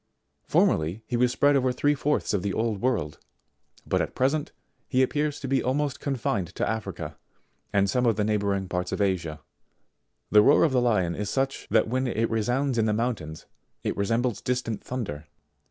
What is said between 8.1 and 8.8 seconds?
the neigh bouring